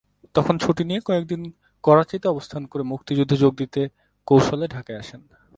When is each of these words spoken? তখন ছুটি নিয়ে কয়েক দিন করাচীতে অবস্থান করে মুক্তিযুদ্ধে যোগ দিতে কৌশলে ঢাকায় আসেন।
তখন 0.35 0.55
ছুটি 0.57 0.83
নিয়ে 0.83 1.01
কয়েক 1.05 1.23
দিন 1.25 1.41
করাচীতে 1.83 2.27
অবস্থান 2.27 2.61
করে 2.65 2.83
মুক্তিযুদ্ধে 2.83 3.35
যোগ 3.37 3.53
দিতে 3.55 3.81
কৌশলে 4.27 4.65
ঢাকায় 4.67 4.99
আসেন। 4.99 5.21